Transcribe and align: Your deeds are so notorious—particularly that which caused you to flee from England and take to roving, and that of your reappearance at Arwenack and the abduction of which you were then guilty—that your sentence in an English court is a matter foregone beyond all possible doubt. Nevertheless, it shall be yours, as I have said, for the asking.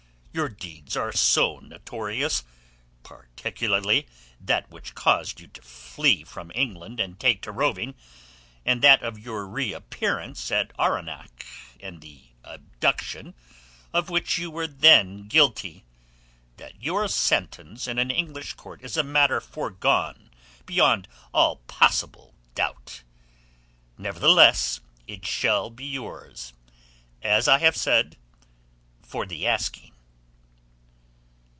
Your 0.33 0.47
deeds 0.47 0.95
are 0.95 1.11
so 1.11 1.59
notorious—particularly 1.59 4.07
that 4.39 4.69
which 4.69 4.95
caused 4.95 5.41
you 5.41 5.47
to 5.47 5.61
flee 5.61 6.23
from 6.23 6.53
England 6.55 7.01
and 7.01 7.19
take 7.19 7.41
to 7.41 7.51
roving, 7.51 7.95
and 8.65 8.81
that 8.81 9.03
of 9.03 9.19
your 9.19 9.45
reappearance 9.45 10.49
at 10.49 10.71
Arwenack 10.79 11.45
and 11.81 11.99
the 11.99 12.21
abduction 12.45 13.33
of 13.93 14.09
which 14.09 14.37
you 14.37 14.49
were 14.49 14.67
then 14.67 15.27
guilty—that 15.27 16.81
your 16.81 17.09
sentence 17.09 17.85
in 17.85 17.99
an 17.99 18.09
English 18.09 18.53
court 18.53 18.81
is 18.83 18.95
a 18.95 19.03
matter 19.03 19.41
foregone 19.41 20.31
beyond 20.65 21.09
all 21.33 21.57
possible 21.67 22.33
doubt. 22.55 23.01
Nevertheless, 23.97 24.79
it 25.07 25.25
shall 25.25 25.69
be 25.69 25.87
yours, 25.87 26.53
as 27.21 27.49
I 27.49 27.57
have 27.59 27.75
said, 27.75 28.15
for 29.03 29.25
the 29.25 29.45
asking. 29.45 29.89